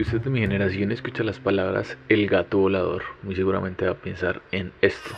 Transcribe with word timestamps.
Si 0.00 0.06
usted 0.06 0.22
de 0.22 0.30
mi 0.30 0.40
generación 0.40 0.92
escucha 0.92 1.22
las 1.22 1.38
palabras 1.38 1.98
el 2.08 2.26
gato 2.26 2.56
volador, 2.56 3.02
muy 3.22 3.36
seguramente 3.36 3.84
va 3.84 3.90
a 3.90 3.94
pensar 3.94 4.40
en 4.50 4.72
esto. 4.80 5.10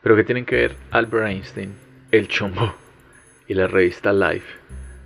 Pero 0.00 0.14
¿qué 0.14 0.22
tienen 0.22 0.46
que 0.46 0.54
ver 0.54 0.76
Albert 0.92 1.26
Einstein, 1.26 1.74
el 2.12 2.28
chombo 2.28 2.72
y 3.48 3.54
la 3.54 3.66
revista 3.66 4.12
Life 4.12 4.46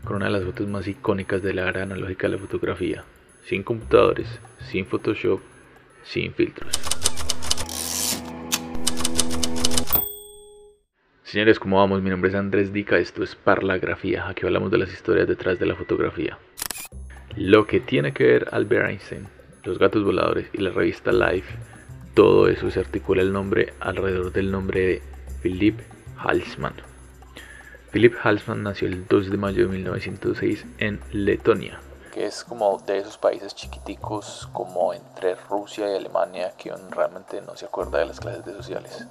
con 0.04 0.16
una 0.16 0.26
de 0.26 0.32
las 0.32 0.44
fotos 0.44 0.68
más 0.68 0.86
icónicas 0.86 1.42
de 1.42 1.54
la 1.54 1.70
era 1.70 1.84
analógica 1.84 2.26
de 2.28 2.34
la 2.34 2.38
fotografía? 2.38 3.02
Sin 3.46 3.62
computadores, 3.62 4.28
sin 4.70 4.84
Photoshop, 4.84 5.40
sin 6.02 6.34
filtros. 6.34 6.93
Señores, 11.34 11.58
¿cómo 11.58 11.78
vamos? 11.78 12.00
Mi 12.00 12.10
nombre 12.10 12.30
es 12.30 12.36
Andrés 12.36 12.72
Dica, 12.72 12.96
esto 12.96 13.24
es 13.24 13.34
Parlagrafía, 13.34 14.28
aquí 14.28 14.46
hablamos 14.46 14.70
de 14.70 14.78
las 14.78 14.92
historias 14.92 15.26
detrás 15.26 15.58
de 15.58 15.66
la 15.66 15.74
fotografía. 15.74 16.38
Lo 17.34 17.66
que 17.66 17.80
tiene 17.80 18.14
que 18.14 18.22
ver 18.22 18.48
Albert 18.52 18.90
Einstein, 18.90 19.26
los 19.64 19.80
gatos 19.80 20.04
voladores 20.04 20.48
y 20.52 20.58
la 20.58 20.70
revista 20.70 21.10
Life, 21.10 21.52
todo 22.14 22.46
eso 22.46 22.70
se 22.70 22.78
articula 22.78 23.20
el 23.20 23.32
nombre 23.32 23.74
alrededor 23.80 24.30
del 24.30 24.52
nombre 24.52 24.80
de 24.80 25.02
Philip 25.42 25.80
Halsman. 26.18 26.74
Philip 27.90 28.14
Halsman 28.22 28.62
nació 28.62 28.86
el 28.86 29.04
2 29.04 29.32
de 29.32 29.36
mayo 29.36 29.66
de 29.66 29.72
1906 29.72 30.64
en 30.78 31.00
Letonia, 31.10 31.80
que 32.12 32.26
es 32.26 32.44
como 32.44 32.78
de 32.86 32.98
esos 32.98 33.18
países 33.18 33.56
chiquiticos 33.56 34.48
como 34.52 34.94
entre 34.94 35.34
Rusia 35.34 35.90
y 35.90 35.96
Alemania 35.96 36.52
que 36.56 36.72
realmente 36.92 37.42
no 37.42 37.56
se 37.56 37.64
acuerda 37.64 37.98
de 37.98 38.06
las 38.06 38.20
clases 38.20 38.44
de 38.44 38.52
sociales. 38.52 39.04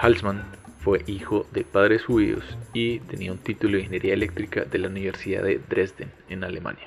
Halsman 0.00 0.65
fue 0.86 1.02
hijo 1.08 1.48
de 1.50 1.64
padres 1.64 2.04
judíos 2.04 2.44
y 2.72 3.00
tenía 3.00 3.32
un 3.32 3.38
título 3.38 3.72
de 3.72 3.80
ingeniería 3.80 4.14
eléctrica 4.14 4.64
de 4.64 4.78
la 4.78 4.86
Universidad 4.86 5.42
de 5.42 5.58
Dresden, 5.58 6.12
en 6.28 6.44
Alemania. 6.44 6.86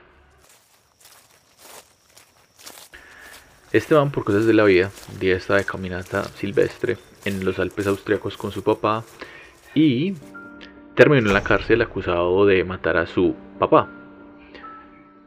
Esteban, 3.74 4.10
por 4.10 4.24
cosas 4.24 4.46
de 4.46 4.54
la 4.54 4.64
vida, 4.64 4.90
un 5.12 5.20
día 5.20 5.36
estaba 5.36 5.60
de 5.60 5.66
caminata 5.66 6.24
silvestre 6.36 6.96
en 7.26 7.44
los 7.44 7.60
Alpes 7.60 7.88
austriacos 7.88 8.38
con 8.38 8.54
su 8.54 8.64
papá 8.64 9.04
y 9.76 10.14
terminó 10.96 11.28
en 11.28 11.34
la 11.34 11.44
cárcel 11.44 11.82
acusado 11.82 12.46
de 12.46 12.64
matar 12.64 12.96
a 12.96 13.06
su 13.06 13.36
papá. 13.60 13.90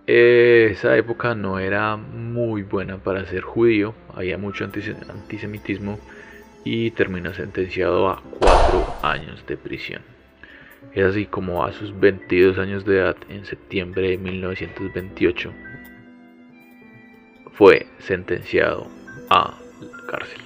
Esa 0.06 0.97
época 0.97 1.34
no 1.34 1.59
era 1.59 1.98
muy 1.98 2.62
buena 2.62 2.97
para 2.97 3.27
ser 3.27 3.43
judío, 3.43 3.95
había 4.15 4.39
mucho 4.39 4.65
antisemitismo 4.65 5.98
y 6.65 6.91
terminó 6.93 7.33
sentenciado 7.35 8.09
a 8.09 8.23
cuatro 8.39 8.85
años 9.03 9.45
de 9.47 9.57
prisión. 9.57 10.03
Es 10.93 11.05
así 11.05 11.27
como 11.27 11.65
a 11.65 11.73
sus 11.73 11.99
22 11.99 12.59
años 12.59 12.85
de 12.85 12.99
edad, 12.99 13.17
en 13.29 13.45
septiembre 13.47 14.11
de 14.11 14.19
1928, 14.19 15.53
fue 17.53 17.87
sentenciado 17.99 18.89
a 19.31 19.55
cárcel. 20.09 20.41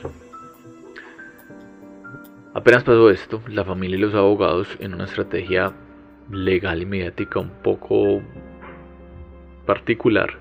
Apenas 2.55 2.85
pasó 2.85 3.11
esto, 3.11 3.43
la 3.49 3.65
familia 3.65 3.97
y 3.97 4.01
los 4.01 4.15
abogados, 4.15 4.69
en 4.81 4.95
una 4.95 5.05
estrategia 5.05 5.73
legal 6.31 6.83
y 6.83 6.87
mediática 6.87 7.39
un 7.39 7.51
poco 7.63 8.23
particular, 9.67 10.39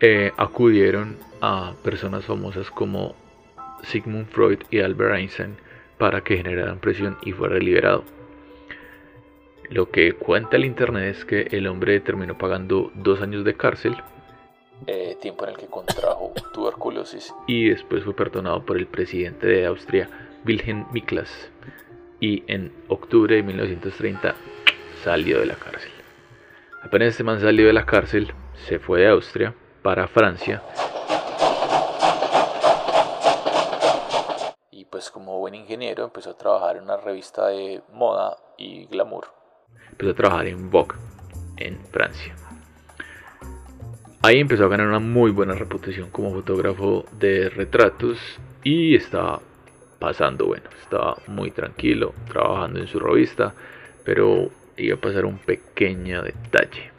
eh, 0.00 0.32
acudieron 0.36 1.16
a 1.40 1.72
personas 1.82 2.24
famosas 2.24 2.70
como 2.70 3.14
Sigmund 3.84 4.28
Freud 4.28 4.60
y 4.70 4.80
Albert 4.80 5.14
Einstein 5.16 5.56
para 5.98 6.22
que 6.22 6.36
generaran 6.36 6.80
presión 6.80 7.16
y 7.22 7.32
fuera 7.32 7.58
liberado. 7.58 8.04
Lo 9.70 9.90
que 9.90 10.12
cuenta 10.12 10.56
el 10.56 10.64
internet 10.64 11.16
es 11.16 11.24
que 11.24 11.48
el 11.50 11.66
hombre 11.66 11.98
terminó 12.00 12.36
pagando 12.36 12.90
dos 12.94 13.22
años 13.22 13.44
de 13.44 13.54
cárcel, 13.54 13.96
eh, 14.86 15.16
tiempo 15.20 15.44
en 15.44 15.52
el 15.52 15.56
que 15.56 15.66
contrajo 15.66 16.32
tuberculosis, 16.52 17.32
y 17.46 17.70
después 17.70 18.04
fue 18.04 18.14
perdonado 18.14 18.64
por 18.66 18.76
el 18.76 18.86
presidente 18.86 19.46
de 19.46 19.64
Austria, 19.66 20.10
Wilhelm 20.44 20.86
Miklas, 20.92 21.50
y 22.20 22.42
en 22.46 22.72
octubre 22.88 23.36
de 23.36 23.42
1930 23.42 24.34
salió 25.02 25.40
de 25.40 25.46
la 25.46 25.54
cárcel. 25.54 25.90
Apenas 26.82 27.08
este 27.08 27.24
man 27.24 27.40
salió 27.40 27.66
de 27.66 27.72
la 27.72 27.86
cárcel, 27.86 28.34
se 28.66 28.78
fue 28.78 29.00
de 29.00 29.08
Austria 29.08 29.54
para 29.82 30.06
Francia 30.08 30.62
pues 34.94 35.10
como 35.10 35.33
buen 35.44 35.54
ingeniero 35.56 36.04
empezó 36.04 36.30
a 36.30 36.38
trabajar 36.38 36.78
en 36.78 36.84
una 36.84 36.96
revista 36.96 37.48
de 37.48 37.82
moda 37.92 38.34
y 38.56 38.86
glamour. 38.86 39.26
Empezó 39.90 40.12
a 40.12 40.14
trabajar 40.14 40.46
en 40.46 40.70
Vogue, 40.70 40.96
en 41.58 41.84
Francia. 41.92 42.34
Ahí 44.22 44.40
empezó 44.40 44.64
a 44.64 44.68
ganar 44.68 44.86
una 44.86 45.00
muy 45.00 45.32
buena 45.32 45.52
reputación 45.52 46.08
como 46.08 46.32
fotógrafo 46.32 47.04
de 47.12 47.50
retratos 47.50 48.16
y 48.62 48.96
estaba 48.96 49.38
pasando 49.98 50.46
bueno, 50.46 50.70
estaba 50.82 51.18
muy 51.26 51.50
tranquilo 51.50 52.14
trabajando 52.26 52.80
en 52.80 52.86
su 52.86 52.98
revista, 52.98 53.52
pero 54.02 54.48
iba 54.78 54.96
a 54.96 54.98
pasar 54.98 55.26
un 55.26 55.36
pequeño 55.36 56.22
detalle. 56.22 56.90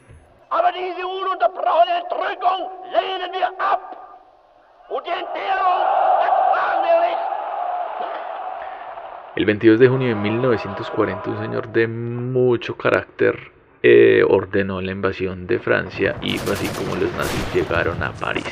El 9.36 9.46
22 9.46 9.80
de 9.80 9.90
junio 9.90 10.08
de 10.08 10.16
1940, 10.16 11.30
un 11.30 11.38
señor 11.40 11.74
de 11.74 11.88
mucho 11.88 12.78
carácter 12.78 13.52
eh, 13.84 14.24
ordenó 14.26 14.80
la 14.80 14.94
invasión 14.94 15.46
de 15.46 15.60
Francia 15.60 16.16
y 16.22 16.38
así 16.38 16.70
como 16.70 16.96
los 16.96 17.12
nazis 17.18 17.54
llegaron 17.54 18.02
a 18.02 18.14
París. 18.14 18.46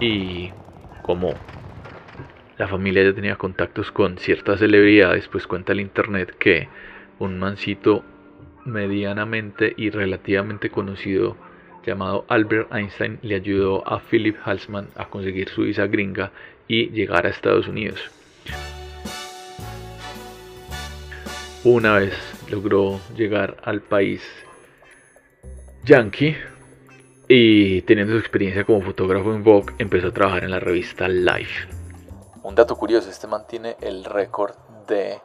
Y 0.00 0.50
como 1.02 1.34
la 2.56 2.68
familia 2.68 3.04
ya 3.04 3.12
tenía 3.12 3.36
contactos 3.36 3.92
con 3.92 4.16
ciertas 4.16 4.60
celebridades, 4.60 5.28
pues 5.28 5.46
cuenta 5.46 5.72
el 5.72 5.80
internet 5.80 6.34
que 6.38 6.70
un 7.18 7.38
mancito 7.38 8.02
medianamente 8.64 9.74
y 9.76 9.90
relativamente 9.90 10.70
conocido 10.70 11.36
llamado 11.84 12.24
Albert 12.28 12.72
Einstein 12.72 13.18
le 13.22 13.36
ayudó 13.36 13.86
a 13.86 14.00
Philip 14.00 14.36
Halsman 14.44 14.88
a 14.96 15.06
conseguir 15.06 15.48
su 15.48 15.62
visa 15.62 15.86
gringa 15.86 16.30
y 16.68 16.90
llegar 16.90 17.26
a 17.26 17.30
Estados 17.30 17.68
Unidos. 17.68 18.00
Una 21.64 21.98
vez 21.98 22.14
logró 22.50 23.00
llegar 23.16 23.56
al 23.64 23.82
país 23.82 24.22
yankee 25.84 26.36
y 27.28 27.82
teniendo 27.82 28.14
su 28.14 28.18
experiencia 28.18 28.64
como 28.64 28.80
fotógrafo 28.82 29.34
en 29.34 29.44
Vogue 29.44 29.74
empezó 29.78 30.08
a 30.08 30.12
trabajar 30.12 30.44
en 30.44 30.50
la 30.50 30.60
revista 30.60 31.08
Life. 31.08 31.68
Un 32.42 32.54
dato 32.54 32.76
curioso, 32.76 33.10
este 33.10 33.26
mantiene 33.26 33.76
el 33.82 34.04
récord 34.04 34.54
de 34.88 35.20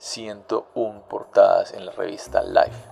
101 0.00 1.02
portadas 1.10 1.74
en 1.74 1.84
la 1.84 1.92
revista 1.92 2.42
Life. 2.42 2.88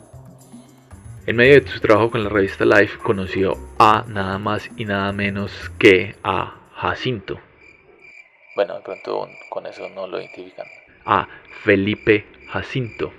En 1.26 1.36
medio 1.36 1.58
de 1.58 1.66
su 1.66 1.80
trabajo 1.80 2.10
con 2.10 2.22
la 2.22 2.28
revista 2.28 2.66
Life 2.66 2.98
conoció 2.98 3.54
a 3.78 4.04
nada 4.06 4.38
más 4.38 4.68
y 4.76 4.84
nada 4.84 5.10
menos 5.12 5.70
que 5.78 6.16
a 6.22 6.60
Jacinto. 6.74 7.40
Bueno, 8.54 8.74
de 8.74 8.80
pronto 8.82 9.26
con 9.48 9.66
eso 9.66 9.88
no 9.88 10.06
lo 10.06 10.20
identifican. 10.20 10.66
A 11.06 11.26
Felipe 11.62 12.26
Jacinto. 12.50 13.10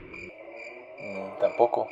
Mm, 1.00 1.40
tampoco. 1.40 1.88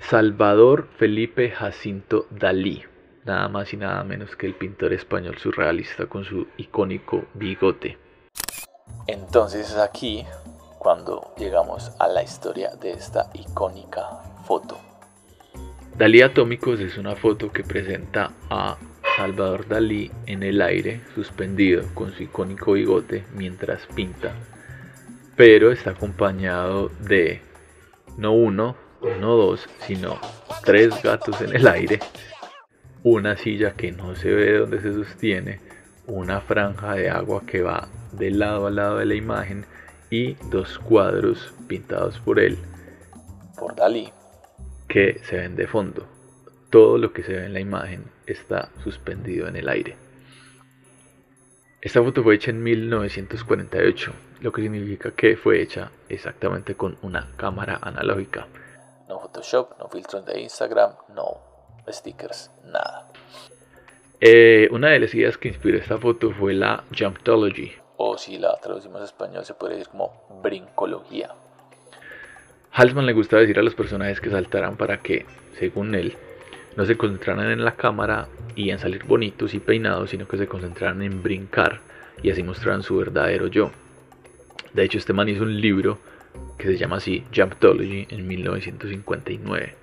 Salvador 0.00 0.88
Felipe 0.96 1.50
Jacinto 1.50 2.26
Dalí. 2.30 2.82
Nada 3.26 3.48
más 3.48 3.74
y 3.74 3.76
nada 3.76 4.02
menos 4.04 4.36
que 4.36 4.46
el 4.46 4.54
pintor 4.54 4.94
español 4.94 5.36
surrealista 5.36 6.06
con 6.06 6.24
su 6.24 6.46
icónico 6.56 7.26
bigote. 7.34 7.98
Entonces 9.06 9.76
aquí 9.76 10.24
cuando 10.88 11.34
llegamos 11.36 11.92
a 11.98 12.08
la 12.08 12.22
historia 12.22 12.70
de 12.80 12.92
esta 12.92 13.28
icónica 13.34 14.08
foto. 14.46 14.80
Dalí 15.98 16.22
Atómicos 16.22 16.80
es 16.80 16.96
una 16.96 17.14
foto 17.14 17.52
que 17.52 17.62
presenta 17.62 18.32
a 18.48 18.78
Salvador 19.14 19.68
Dalí 19.68 20.10
en 20.24 20.42
el 20.42 20.62
aire, 20.62 21.02
suspendido 21.14 21.82
con 21.92 22.14
su 22.14 22.22
icónico 22.22 22.72
bigote 22.72 23.26
mientras 23.34 23.84
pinta, 23.94 24.32
pero 25.36 25.72
está 25.72 25.90
acompañado 25.90 26.88
de 27.00 27.42
no 28.16 28.32
uno, 28.32 28.74
no 29.20 29.36
dos, 29.36 29.68
sino 29.86 30.18
tres 30.64 31.02
gatos 31.02 31.38
en 31.42 31.54
el 31.54 31.68
aire, 31.68 31.98
una 33.02 33.36
silla 33.36 33.74
que 33.74 33.92
no 33.92 34.16
se 34.16 34.30
ve 34.30 34.52
de 34.52 34.58
dónde 34.60 34.80
se 34.80 34.94
sostiene, 34.94 35.60
una 36.06 36.40
franja 36.40 36.94
de 36.94 37.10
agua 37.10 37.42
que 37.44 37.60
va 37.60 37.88
de 38.12 38.30
lado 38.30 38.66
a 38.66 38.70
lado 38.70 38.96
de 38.96 39.04
la 39.04 39.16
imagen 39.16 39.66
y 40.10 40.34
dos 40.50 40.78
cuadros 40.78 41.52
pintados 41.66 42.18
por 42.20 42.38
él, 42.38 42.58
por 43.58 43.74
Dalí, 43.74 44.12
que 44.88 45.20
se 45.24 45.36
ven 45.36 45.56
de 45.56 45.66
fondo. 45.66 46.06
Todo 46.70 46.98
lo 46.98 47.12
que 47.12 47.22
se 47.22 47.32
ve 47.32 47.46
en 47.46 47.54
la 47.54 47.60
imagen 47.60 48.04
está 48.26 48.70
suspendido 48.82 49.48
en 49.48 49.56
el 49.56 49.68
aire. 49.68 49.96
Esta 51.80 52.02
foto 52.02 52.22
fue 52.22 52.34
hecha 52.34 52.50
en 52.50 52.62
1948, 52.62 54.12
lo 54.40 54.52
que 54.52 54.62
significa 54.62 55.12
que 55.12 55.36
fue 55.36 55.62
hecha 55.62 55.90
exactamente 56.08 56.74
con 56.74 56.98
una 57.02 57.28
cámara 57.36 57.78
analógica. 57.80 58.48
No 59.08 59.20
Photoshop, 59.20 59.78
no 59.78 59.88
filtros 59.88 60.26
de 60.26 60.40
Instagram, 60.40 60.92
no 61.14 61.40
stickers, 61.88 62.50
nada. 62.64 63.08
Eh, 64.20 64.68
una 64.72 64.88
de 64.88 64.98
las 64.98 65.14
ideas 65.14 65.38
que 65.38 65.48
inspiró 65.48 65.78
esta 65.78 65.98
foto 65.98 66.32
fue 66.32 66.52
la 66.52 66.84
Jumptology. 66.96 67.72
O 67.98 68.16
si 68.16 68.38
la 68.38 68.56
traducimos 68.62 69.02
a 69.02 69.04
español 69.04 69.44
se 69.44 69.54
podría 69.54 69.76
decir 69.78 69.90
como 69.90 70.12
brincología. 70.42 71.34
Halsman 72.72 73.06
le 73.06 73.12
gusta 73.12 73.36
decir 73.36 73.58
a 73.58 73.62
los 73.62 73.74
personajes 73.74 74.20
que 74.20 74.30
saltaran 74.30 74.76
para 74.76 74.98
que, 75.02 75.26
según 75.58 75.94
él, 75.94 76.16
no 76.76 76.86
se 76.86 76.96
concentraran 76.96 77.50
en 77.50 77.64
la 77.64 77.74
cámara 77.74 78.28
y 78.54 78.70
en 78.70 78.78
salir 78.78 79.02
bonitos 79.04 79.52
y 79.52 79.58
peinados, 79.58 80.10
sino 80.10 80.28
que 80.28 80.38
se 80.38 80.46
concentraran 80.46 81.02
en 81.02 81.22
brincar 81.22 81.80
y 82.22 82.30
así 82.30 82.44
mostraran 82.44 82.84
su 82.84 82.96
verdadero 82.96 83.48
yo. 83.48 83.72
De 84.72 84.84
hecho, 84.84 84.98
este 84.98 85.12
man 85.12 85.28
hizo 85.28 85.42
un 85.42 85.60
libro 85.60 85.98
que 86.56 86.68
se 86.68 86.76
llama 86.76 86.96
así, 86.96 87.24
Jumptology, 87.34 88.06
en 88.10 88.28
1959. 88.28 89.74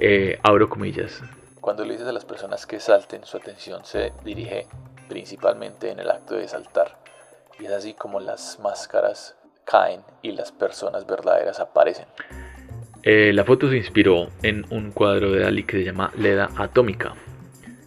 Eh, 0.00 0.38
abro 0.42 0.68
comillas. 0.68 1.22
Cuando 1.60 1.84
le 1.84 1.92
dices 1.92 2.08
a 2.08 2.12
las 2.12 2.24
personas 2.24 2.66
que 2.66 2.80
salten, 2.80 3.24
su 3.24 3.36
atención 3.36 3.84
se 3.84 4.12
dirige 4.24 4.66
principalmente 5.08 5.90
en 5.90 6.00
el 6.00 6.10
acto 6.10 6.34
de 6.34 6.48
saltar. 6.48 7.01
Y 7.58 7.66
es 7.66 7.72
así 7.72 7.94
como 7.94 8.20
las 8.20 8.58
máscaras 8.60 9.36
caen 9.64 10.02
y 10.22 10.32
las 10.32 10.52
personas 10.52 11.06
verdaderas 11.06 11.60
aparecen. 11.60 12.06
Eh, 13.02 13.32
la 13.32 13.44
foto 13.44 13.68
se 13.68 13.76
inspiró 13.76 14.28
en 14.42 14.64
un 14.70 14.92
cuadro 14.92 15.32
de 15.32 15.40
Dalí 15.40 15.64
que 15.64 15.78
se 15.78 15.84
llama 15.84 16.12
Leda 16.16 16.50
Atómica, 16.56 17.14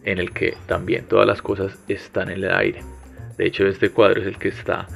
en 0.03 0.17
el 0.17 0.33
que 0.33 0.57
también 0.67 1.07
todas 1.07 1.25
las 1.25 1.41
cosas 1.41 1.77
están 1.88 2.29
en 2.29 2.44
el 2.44 2.53
aire. 2.53 2.83
De 3.38 3.45
hecho, 3.45 3.65
este 3.65 3.91
cuadro 3.91 4.21
es 4.21 4.27
el 4.27 4.38
que 4.38 4.50
está 4.50 4.88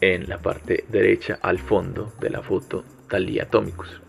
en 0.00 0.28
la 0.28 0.38
parte 0.38 0.84
derecha 0.88 1.38
al 1.42 1.58
fondo 1.58 2.12
de 2.20 2.30
la 2.30 2.42
foto 2.42 2.84
Dalí 3.08 3.40
Atómicos. 3.40 4.00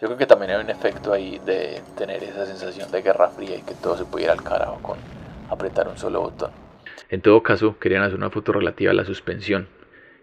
Yo 0.00 0.08
creo 0.08 0.18
que 0.18 0.26
también 0.26 0.52
hay 0.52 0.62
un 0.62 0.70
efecto 0.70 1.12
ahí 1.12 1.40
de 1.44 1.80
tener 1.96 2.22
esa 2.22 2.44
sensación 2.46 2.90
de 2.90 3.00
guerra 3.00 3.28
fría 3.30 3.56
y 3.56 3.62
que 3.62 3.74
todo 3.74 3.96
se 3.96 4.04
pudiera 4.04 4.32
al 4.34 4.42
carajo 4.42 4.78
con 4.82 4.98
apretar 5.50 5.88
un 5.88 5.96
solo 5.96 6.20
botón. 6.20 6.65
En 7.08 7.22
todo 7.22 7.42
caso, 7.42 7.78
querían 7.78 8.02
hacer 8.02 8.16
una 8.16 8.30
foto 8.30 8.52
relativa 8.52 8.90
a 8.90 8.94
la 8.94 9.04
suspensión 9.04 9.68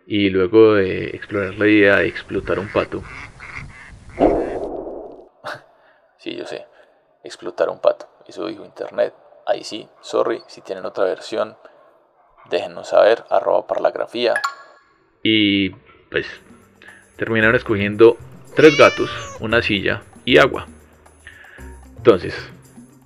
y 0.05 0.29
luego 0.29 0.75
de 0.75 1.07
explorar 1.07 1.55
la 1.55 1.67
idea 1.67 1.97
de 1.97 2.07
explotar 2.07 2.59
un 2.59 2.67
pato. 2.67 3.01
sí, 6.17 6.35
yo 6.35 6.45
sé, 6.45 6.65
explotar 7.23 7.69
un 7.69 7.79
pato. 7.79 8.09
Eso 8.27 8.47
dijo 8.47 8.65
internet. 8.65 9.13
Ahí 9.45 9.63
sí, 9.63 9.87
sorry, 10.01 10.41
si 10.47 10.61
tienen 10.61 10.85
otra 10.85 11.05
versión, 11.05 11.57
déjenos 12.49 12.89
saber, 12.89 13.23
arroba 13.29 13.67
parlagrafía. 13.67 14.33
Y 15.21 15.69
pues 16.09 16.27
terminaron 17.17 17.55
escogiendo 17.55 18.17
tres 18.55 18.77
gatos, 18.77 19.09
una 19.39 19.61
silla 19.61 20.03
y 20.25 20.37
agua. 20.37 20.67
Entonces, 21.97 22.35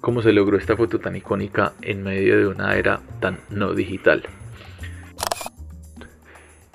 ¿cómo 0.01 0.21
se 0.21 0.33
logró 0.33 0.57
esta 0.57 0.77
foto 0.77 0.99
tan 0.99 1.15
icónica 1.15 1.73
en 1.81 2.03
medio 2.03 2.38
de 2.38 2.47
una 2.47 2.75
era 2.75 3.01
tan 3.19 3.39
no 3.49 3.73
digital? 3.73 4.23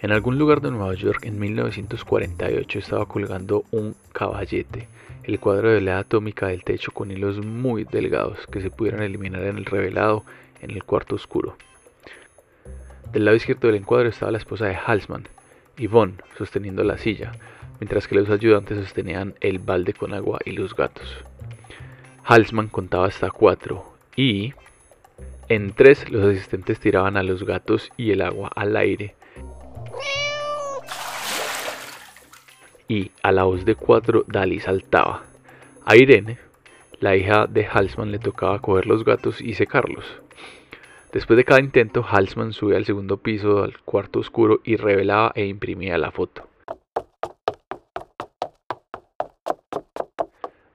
En 0.01 0.11
algún 0.11 0.37
lugar 0.37 0.61
de 0.61 0.71
Nueva 0.71 0.95
York 0.95 1.25
en 1.27 1.39
1948 1.39 2.79
estaba 2.79 3.07
colgando 3.07 3.65
un 3.71 3.95
caballete, 4.13 4.89
el 5.23 5.39
cuadro 5.39 5.71
de 5.71 5.81
la 5.81 5.99
atómica 5.99 6.49
del 6.49 6.65
techo 6.65 6.91
con 6.91 7.13
hilos 7.13 7.45
muy 7.45 7.85
delgados 7.85 8.47
que 8.49 8.61
se 8.61 8.71
pudieran 8.71 9.03
eliminar 9.03 9.45
en 9.45 9.59
el 9.59 9.65
revelado 9.65 10.25
en 10.61 10.71
el 10.71 10.83
cuarto 10.83 11.15
oscuro. 11.15 11.57
Del 13.13 13.27
lado 13.27 13.37
izquierdo 13.37 13.69
del 13.69 13.77
encuadro 13.77 14.09
estaba 14.09 14.33
la 14.33 14.39
esposa 14.39 14.67
de 14.67 14.75
Halsman, 14.75 15.29
Yvonne, 15.77 16.15
sosteniendo 16.37 16.83
la 16.83 16.99
silla, 16.99 17.33
mientras 17.79 18.09
que 18.09 18.15
los 18.15 18.29
ayudantes 18.31 18.79
sostenían 18.79 19.35
el 19.41 19.59
balde 19.59 19.93
con 19.93 20.15
agua 20.15 20.39
y 20.45 20.53
los 20.53 20.75
gatos. 20.75 21.25
Halsman 22.25 22.69
contaba 22.69 23.07
hasta 23.07 23.31
cuatro 23.31 23.85
y 24.17 24.55
en 25.49 25.73
tres 25.73 26.11
los 26.11 26.25
asistentes 26.25 26.79
tiraban 26.79 27.17
a 27.17 27.23
los 27.23 27.45
gatos 27.45 27.91
y 27.97 28.13
el 28.13 28.23
agua 28.23 28.51
al 28.55 28.77
aire 28.77 29.15
y 32.89 33.11
a 33.23 33.33
la 33.33 33.45
voz 33.45 33.65
de 33.65 33.75
cuatro 33.75 34.25
Dalí 34.29 34.61
saltaba. 34.61 35.25
A 35.85 35.97
Irene, 35.97 36.39
la 37.01 37.17
hija 37.17 37.47
de 37.47 37.67
Halsman, 37.67 38.13
le 38.13 38.19
tocaba 38.19 38.61
coger 38.61 38.87
los 38.87 39.05
gatos 39.05 39.41
y 39.41 39.55
secarlos. 39.55 40.05
Después 41.13 41.37
de 41.37 41.45
cada 41.45 41.61
intento, 41.61 42.05
Halsman 42.09 42.53
subía 42.53 42.77
al 42.77 42.85
segundo 42.85 43.17
piso 43.17 43.63
al 43.63 43.79
cuarto 43.81 44.21
oscuro 44.21 44.61
y 44.65 44.77
revelaba 44.77 45.33
e 45.35 45.47
imprimía 45.47 45.99
la 45.99 46.11
foto. 46.11 46.52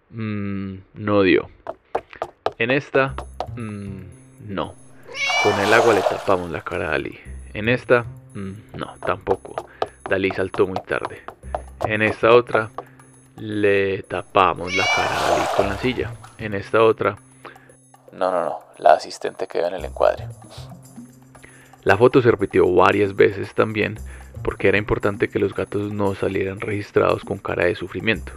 Mm, 0.10 0.78
no 0.94 1.22
dio. 1.22 1.50
En 2.58 2.72
esta, 2.72 3.14
mm, 3.56 4.02
no. 4.48 4.74
Con 5.44 5.60
el 5.60 5.74
agua 5.74 5.94
le 5.94 6.02
tapamos 6.02 6.50
la 6.50 6.62
cara 6.62 6.88
a 6.88 6.92
Dalí. 6.92 7.20
En 7.54 7.70
esta, 7.70 8.06
mm, 8.34 8.78
no, 8.78 8.96
tampoco. 9.06 9.56
Dalí 10.10 10.32
saltó 10.32 10.66
muy 10.68 10.80
tarde. 10.80 11.22
En 11.86 12.02
esta 12.02 12.32
otra 12.32 12.70
le 13.36 14.04
tapamos 14.04 14.76
la 14.76 14.86
cara 14.86 15.44
a 15.44 15.56
con 15.56 15.68
la 15.68 15.78
silla. 15.78 16.14
En 16.38 16.54
esta 16.54 16.84
otra... 16.84 17.18
No, 18.12 18.32
no, 18.32 18.46
no. 18.46 18.60
La 18.78 18.94
asistente 18.94 19.48
quedó 19.48 19.68
en 19.68 19.76
el 19.76 19.86
encuadre. 19.86 20.28
La 21.84 21.98
foto 21.98 22.22
se 22.22 22.32
repitió 22.32 22.72
varias 22.74 23.16
veces 23.16 23.54
también 23.54 24.00
porque 24.44 24.68
era 24.70 24.78
importante 24.78 25.30
que 25.30 25.40
los 25.40 25.54
gatos 25.54 25.92
no 25.92 26.16
salieran 26.16 26.60
registrados 26.60 27.24
con 27.24 27.38
cara 27.38 27.66
de 27.66 27.76
sufrimiento. 27.76 28.32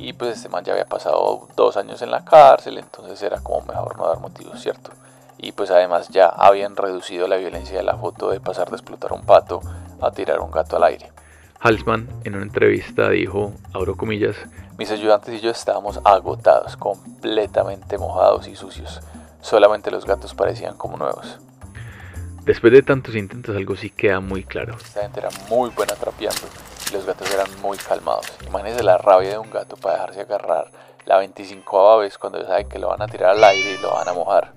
Y 0.00 0.14
pues 0.14 0.36
este 0.36 0.48
man 0.48 0.64
ya 0.64 0.72
había 0.72 0.86
pasado 0.86 1.46
dos 1.56 1.76
años 1.76 2.00
en 2.00 2.10
la 2.10 2.24
cárcel, 2.24 2.78
entonces 2.78 3.20
era 3.22 3.38
como 3.40 3.66
mejor 3.66 3.98
no 3.98 4.08
dar 4.08 4.18
motivos, 4.18 4.58
¿cierto? 4.58 4.92
Y 5.36 5.52
pues 5.52 5.70
además 5.70 6.08
ya 6.08 6.26
habían 6.26 6.74
reducido 6.74 7.28
la 7.28 7.36
violencia 7.36 7.76
de 7.76 7.82
la 7.82 7.98
foto 7.98 8.30
de 8.30 8.40
pasar 8.40 8.70
de 8.70 8.76
explotar 8.76 9.12
un 9.12 9.26
pato 9.26 9.60
a 10.00 10.10
tirar 10.10 10.40
un 10.40 10.50
gato 10.50 10.76
al 10.76 10.84
aire. 10.84 11.12
Halsman 11.60 12.08
en 12.24 12.34
una 12.34 12.44
entrevista 12.44 13.10
dijo, 13.10 13.52
abro 13.74 13.94
comillas, 13.98 14.36
mis 14.78 14.90
ayudantes 14.90 15.34
y 15.34 15.40
yo 15.40 15.50
estábamos 15.50 16.00
agotados, 16.04 16.78
completamente 16.78 17.98
mojados 17.98 18.48
y 18.48 18.56
sucios. 18.56 19.02
Solamente 19.42 19.90
los 19.90 20.06
gatos 20.06 20.32
parecían 20.32 20.78
como 20.78 20.96
nuevos. 20.96 21.38
Después 22.44 22.72
de 22.72 22.80
tantos 22.80 23.14
intentos 23.16 23.54
algo 23.54 23.76
sí 23.76 23.90
queda 23.90 24.20
muy 24.20 24.44
claro. 24.44 24.78
Esta 24.82 25.02
gente 25.02 25.20
era 25.20 25.28
muy 25.50 25.68
buena 25.68 25.94
trapeando 25.94 26.40
los 26.92 27.06
gatos 27.06 27.32
eran 27.32 27.48
muy 27.60 27.78
calmados. 27.78 28.26
Imagínense 28.46 28.82
la 28.82 28.98
rabia 28.98 29.30
de 29.30 29.38
un 29.38 29.50
gato 29.50 29.76
para 29.76 29.94
dejarse 29.94 30.20
agarrar 30.22 30.70
la 31.06 31.18
25 31.18 31.98
vez 31.98 32.18
cuando 32.18 32.44
saben 32.44 32.68
que 32.68 32.78
lo 32.78 32.88
van 32.88 33.02
a 33.02 33.06
tirar 33.06 33.30
al 33.30 33.44
aire 33.44 33.74
y 33.74 33.78
lo 33.78 33.92
van 33.92 34.08
a 34.08 34.12
mojar. 34.12 34.52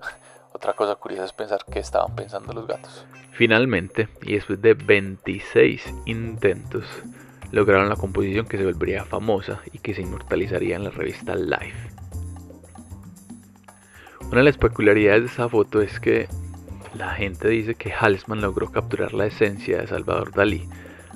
Otra 0.52 0.74
cosa 0.74 0.94
curiosa 0.94 1.24
es 1.24 1.32
pensar 1.32 1.60
qué 1.70 1.80
estaban 1.80 2.14
pensando 2.14 2.52
los 2.52 2.66
gatos. 2.66 3.04
Finalmente, 3.32 4.08
y 4.22 4.34
después 4.34 4.60
de 4.62 4.74
26 4.74 5.82
intentos, 6.06 6.84
lograron 7.50 7.88
la 7.88 7.96
composición 7.96 8.46
que 8.46 8.58
se 8.58 8.64
volvería 8.64 9.04
famosa 9.04 9.60
y 9.72 9.78
que 9.78 9.94
se 9.94 10.02
inmortalizaría 10.02 10.76
en 10.76 10.84
la 10.84 10.90
revista 10.90 11.34
Life. 11.34 11.90
Una 14.20 14.38
de 14.38 14.44
las 14.44 14.56
peculiaridades 14.56 15.22
de 15.22 15.28
esta 15.28 15.48
foto 15.48 15.80
es 15.80 15.98
que 15.98 16.28
la 16.94 17.10
gente 17.10 17.48
dice 17.48 17.74
que 17.74 17.92
Halsman 17.92 18.40
logró 18.40 18.70
capturar 18.70 19.14
la 19.14 19.26
esencia 19.26 19.78
de 19.78 19.86
Salvador 19.86 20.32
Dalí 20.32 20.68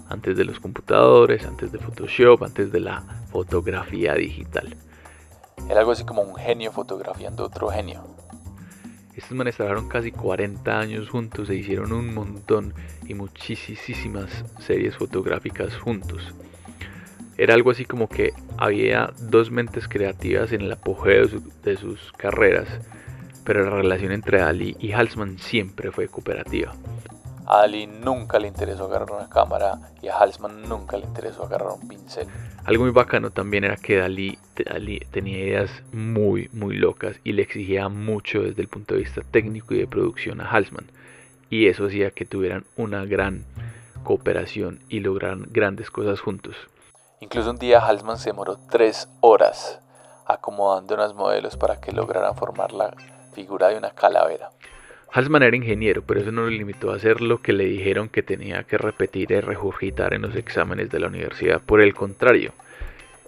antes 0.08 0.36
de 0.36 0.44
los 0.44 0.60
computadores, 0.60 1.44
antes 1.44 1.72
de 1.72 1.78
Photoshop, 1.78 2.42
antes 2.42 2.72
de 2.72 2.80
la 2.80 3.02
fotografía 3.30 4.14
digital. 4.14 4.76
Era 5.68 5.80
algo 5.80 5.92
así 5.92 6.04
como 6.04 6.22
un 6.22 6.36
genio 6.36 6.72
fotografiando 6.72 7.44
otro 7.44 7.68
genio. 7.68 8.04
Estos 9.16 9.32
manes 9.36 9.56
trabajaron 9.56 9.88
casi 9.88 10.12
40 10.12 10.78
años 10.78 11.08
juntos, 11.08 11.48
se 11.48 11.54
hicieron 11.54 11.92
un 11.92 12.12
montón 12.12 12.75
y 13.08 13.14
muchísimas 13.14 14.44
series 14.60 14.94
fotográficas 14.96 15.75
juntos. 15.75 16.34
Era 17.38 17.54
algo 17.54 17.70
así 17.70 17.84
como 17.84 18.08
que 18.08 18.32
había 18.58 19.12
dos 19.18 19.50
mentes 19.50 19.88
creativas 19.88 20.52
en 20.52 20.62
el 20.62 20.72
apogeo 20.72 21.26
de, 21.62 21.76
sus 21.76 22.12
carreras, 22.12 22.68
pero 23.44 23.64
la 23.64 23.76
relación 23.76 24.12
entre 24.12 24.42
Ali 24.42 24.76
y 24.80 24.92
Halsman 24.92 25.38
siempre 25.38 25.92
fue 25.92 26.08
cooperativa. 26.08 26.75
A 27.47 27.61
Ali 27.61 27.87
nunca 27.87 28.41
le 28.41 28.49
interesó 28.49 28.87
agarrar 28.87 29.12
una 29.12 29.29
cámara 29.29 29.79
y 30.03 30.09
a 30.09 30.19
Halsman 30.19 30.62
nunca 30.62 30.97
le 30.97 31.05
interesó 31.05 31.45
agarrar 31.45 31.73
un 31.73 31.87
pincel. 31.87 32.26
Algo 32.65 32.83
muy 32.83 32.93
bacano 32.93 33.31
también 33.31 33.62
era 33.62 33.76
que 33.76 33.97
Dalí, 33.97 34.38
tenía 35.12 35.38
ideas 35.38 35.71
muy, 35.93 36.50
muy 36.53 36.76
locas 36.76 37.17
y 37.23 37.33
le 37.33 37.43
exigía 37.43 37.88
mucho 37.88 38.43
desde 38.43 38.62
el 38.62 38.69
punto 38.69 38.95
de 38.95 39.00
vista 39.00 39.21
técnico 39.31 39.75
y 39.75 39.79
de 39.79 39.87
producción 39.87 40.41
a 40.41 40.50
Halsman. 40.50 40.91
Y 41.49 41.69
eso 41.69 41.87
hacía 41.87 42.11
que 42.11 42.25
tuvieran 42.25 42.65
una 42.76 43.05
gran 43.05 43.45
cooperación 44.03 44.81
y 44.88 44.99
lograran 44.99 45.47
grandes 45.50 45.91
cosas 45.91 46.21
juntos. 46.21 46.57
Incluso 47.21 47.50
un 47.50 47.59
día 47.59 47.79
Halsman 47.79 48.19
se 48.19 48.31
demoró 48.31 48.59
tres 48.69 49.09
horas 49.21 49.81
acomodando 50.26 50.95
unos 50.95 51.15
modelos 51.15 51.57
para 51.57 51.81
que 51.81 51.93
lograran 51.93 52.35
formar 52.35 52.73
la 52.73 52.93
figura 53.33 53.69
de 53.69 53.79
una 53.79 53.91
calavera. 53.91 54.50
Halsman 55.16 55.44
era 55.44 55.56
ingeniero, 55.56 56.02
pero 56.06 56.20
eso 56.20 56.30
no 56.30 56.42
lo 56.42 56.50
limitó 56.50 56.92
a 56.92 56.96
hacer 56.96 57.23
lo 57.23 57.40
que 57.40 57.54
le 57.54 57.64
dijeron 57.64 58.11
que 58.11 58.23
tenía 58.23 58.64
que 58.64 58.76
repetir 58.76 59.30
y 59.30 59.40
regurgitar 59.40 60.12
en 60.12 60.20
los 60.20 60.37
exámenes 60.37 60.90
de 60.90 61.00
la 61.00 61.06
universidad. 61.06 61.62
Por 61.64 61.80
el 61.80 61.94
contrario, 61.94 62.52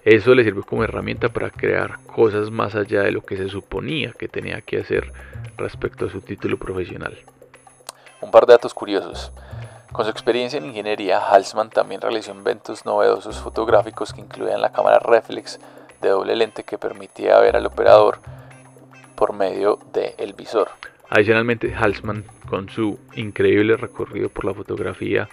eso 0.04 0.35
le 0.35 0.45
sirvió 0.45 0.64
como 0.64 0.85
herramienta 0.85 1.30
para 1.30 1.49
crear 1.49 1.99
cosas 2.04 2.50
más 2.50 2.75
allá 2.75 3.04
de 3.04 3.11
lo 3.11 3.23
que 3.23 3.38
se 3.38 3.49
suponía 3.49 4.12
que 4.12 4.28
tenía 4.28 4.61
que 4.61 4.80
hacer 4.80 5.11
respecto 5.57 6.04
a 6.04 6.11
su 6.11 6.21
título 6.21 6.59
profesional. 6.59 7.16
Un 8.21 8.30
par 8.33 8.45
de 8.45 8.52
datos 8.52 8.75
curiosos. 8.75 9.33
Con 9.90 10.04
su 10.04 10.11
experiencia 10.11 10.59
en 10.59 10.66
ingeniería, 10.66 11.26
Halsman 11.26 11.71
también 11.71 12.02
realizó 12.02 12.33
inventos 12.33 12.85
novedosos 12.85 13.40
fotográficos 13.40 14.12
que 14.12 14.21
incluían 14.21 14.61
la 14.61 14.73
cámara 14.73 14.99
reflex 14.99 15.59
de 16.02 16.11
doble 16.11 16.37
lente 16.37 16.64
que 16.64 16.76
permitía 16.76 17.40
ver 17.40 17.57
al 17.57 17.64
operador 17.64 18.18
por 19.16 19.33
medio 19.33 19.78
del 19.95 20.35
visor. 20.35 20.68
Adicionalmente, 21.11 21.75
Halsman, 21.75 22.25
con 22.49 22.69
su 22.69 22.99
increíble 23.15 23.77
recorrido 23.77 24.29
por 24.29 24.45
la 24.45 24.55
fotografía, 24.55 25.29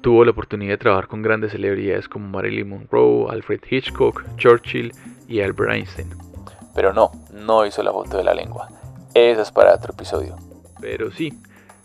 tuvo 0.00 0.24
la 0.24 0.30
oportunidad 0.30 0.74
de 0.74 0.78
trabajar 0.78 1.08
con 1.08 1.22
grandes 1.22 1.52
celebridades 1.52 2.08
como 2.08 2.28
Marilyn 2.28 2.68
Monroe, 2.68 3.26
Alfred 3.30 3.60
Hitchcock, 3.68 4.22
Churchill 4.36 4.92
y 5.26 5.40
Albert 5.40 5.72
Einstein. 5.72 6.10
Pero 6.74 6.92
no, 6.92 7.10
no 7.32 7.66
hizo 7.66 7.82
la 7.82 7.92
foto 7.92 8.18
de 8.18 8.24
la 8.24 8.34
lengua. 8.34 8.68
Esa 9.14 9.42
es 9.42 9.50
para 9.50 9.74
otro 9.74 9.94
episodio. 9.94 10.36
Pero 10.80 11.10
sí, 11.10 11.32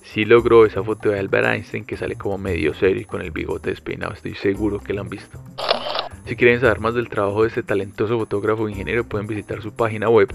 sí 0.04 0.26
logró 0.26 0.66
esa 0.66 0.84
foto 0.84 1.10
de 1.10 1.20
Albert 1.20 1.48
Einstein 1.48 1.86
que 1.86 1.98
sale 1.98 2.16
como 2.16 2.38
medio 2.38 2.74
serio 2.74 3.02
y 3.02 3.06
con 3.06 3.22
el 3.22 3.32
bigote 3.32 3.72
despeinado. 3.72 4.14
Estoy 4.14 4.36
seguro 4.36 4.80
que 4.80 4.94
la 4.94 5.02
han 5.02 5.10
visto. 5.10 5.40
Si 6.26 6.36
quieren 6.36 6.60
saber 6.60 6.80
más 6.80 6.94
del 6.94 7.10
trabajo 7.10 7.42
de 7.42 7.48
este 7.48 7.64
talentoso 7.64 8.20
fotógrafo 8.20 8.68
e 8.68 8.72
ingeniero, 8.72 9.04
pueden 9.04 9.26
visitar 9.26 9.64
su 9.64 9.74
página 9.74 10.10
web 10.10 10.30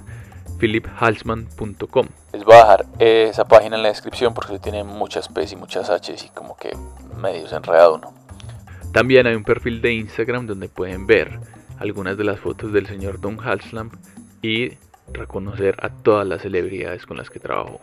philiphalsman.com. 0.64 2.06
Les 2.33 2.42
voy 2.42 2.54
a 2.54 2.59
dejar 2.59 2.87
esa 2.99 3.44
página 3.44 3.76
en 3.76 3.83
la 3.83 3.90
descripción 3.90 4.33
porque 4.33 4.59
tiene 4.59 4.83
muchas 4.83 5.28
P's 5.28 5.52
y 5.52 5.56
muchas 5.56 5.90
H's 5.90 6.25
y 6.25 6.28
como 6.30 6.56
que 6.56 6.73
medio 7.18 7.47
se 7.47 7.56
enredado 7.56 7.97
uno. 7.97 8.14
También 8.94 9.26
hay 9.26 9.35
un 9.35 9.44
perfil 9.44 9.83
de 9.83 9.92
Instagram 9.92 10.47
donde 10.47 10.71
pueden 10.71 11.06
ver 11.06 11.38
algunas 11.78 12.16
de 12.16 12.25
las 12.25 12.40
fotos 12.40 12.73
del 12.73 12.87
señor 12.87 13.21
Don 13.21 13.38
Halslam 13.38 13.90
y 14.40 14.78
reconocer 15.12 15.76
a 15.83 15.90
todas 15.90 16.26
las 16.26 16.40
celebridades 16.40 17.04
con 17.04 17.18
las 17.18 17.28
que 17.28 17.40
trabajó. 17.40 17.80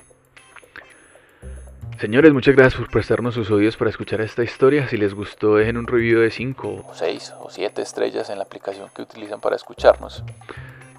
Señores, 1.99 2.33
muchas 2.33 2.55
gracias 2.55 2.81
por 2.81 2.89
prestarnos 2.89 3.35
sus 3.35 3.51
oídos 3.51 3.77
para 3.77 3.91
escuchar 3.91 4.21
esta 4.21 4.43
historia. 4.43 4.87
Si 4.87 4.97
les 4.97 5.13
gustó, 5.13 5.57
dejen 5.57 5.77
un 5.77 5.85
review 5.85 6.21
de 6.21 6.31
5, 6.31 6.93
6 6.95 7.33
o 7.41 7.49
7 7.51 7.79
estrellas 7.79 8.31
en 8.31 8.39
la 8.39 8.45
aplicación 8.45 8.89
que 8.95 9.03
utilizan 9.03 9.39
para 9.39 9.55
escucharnos. 9.55 10.23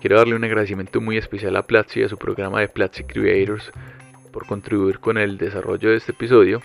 Quiero 0.02 0.16
darle 0.16 0.34
un 0.34 0.42
agradecimiento 0.42 1.00
muy 1.00 1.16
especial 1.16 1.54
a 1.54 1.62
Platzi 1.62 2.00
y 2.00 2.02
a 2.02 2.08
su 2.08 2.18
programa 2.18 2.58
de 2.58 2.66
Platzi 2.66 3.04
Creators 3.04 3.70
por 4.32 4.48
contribuir 4.48 4.98
con 4.98 5.16
el 5.16 5.38
desarrollo 5.38 5.90
de 5.90 5.96
este 5.96 6.10
episodio. 6.10 6.60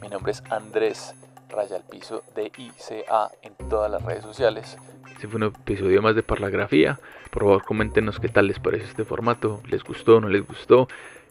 Mi 0.00 0.08
nombre 0.08 0.30
es 0.30 0.40
Andrés 0.48 1.12
Rayalpiso 1.48 2.22
de 2.36 2.52
ICA 2.56 3.32
en 3.42 3.68
todas 3.68 3.90
las 3.90 4.04
redes 4.04 4.22
sociales. 4.22 4.78
Este 5.10 5.26
fue 5.26 5.38
un 5.38 5.52
episodio 5.52 6.02
más 6.02 6.14
de 6.14 6.22
Parlagrafía. 6.22 7.00
Por 7.32 7.42
favor, 7.42 7.64
coméntenos 7.64 8.20
qué 8.20 8.28
tal 8.28 8.46
les 8.46 8.60
parece 8.60 8.84
este 8.84 9.04
formato. 9.04 9.60
¿Les 9.68 9.82
gustó 9.82 10.20
no 10.20 10.28
les 10.28 10.46
gustó? 10.46 10.86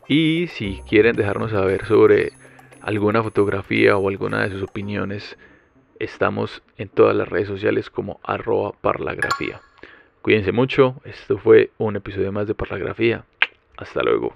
Y 0.09 0.47
si 0.47 0.81
quieren 0.85 1.15
dejarnos 1.15 1.51
saber 1.51 1.85
sobre 1.85 2.33
alguna 2.81 3.23
fotografía 3.23 3.95
o 3.95 4.09
alguna 4.09 4.43
de 4.43 4.51
sus 4.51 4.63
opiniones, 4.63 5.37
estamos 5.97 6.61
en 6.75 6.89
todas 6.89 7.15
las 7.15 7.29
redes 7.29 7.47
sociales 7.47 7.89
como 7.89 8.19
arroba 8.21 8.73
parlagrafía. 8.81 9.61
Cuídense 10.29 10.51
mucho, 10.51 11.01
esto 11.05 11.39
fue 11.39 11.71
un 11.79 11.95
episodio 11.95 12.31
más 12.31 12.47
de 12.47 12.53
Parlagrafía. 12.53 13.25
Hasta 13.77 14.03
luego. 14.03 14.35